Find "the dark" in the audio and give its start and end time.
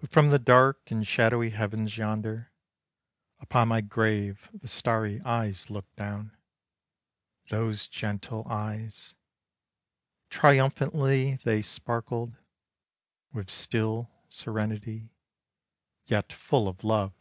0.28-0.90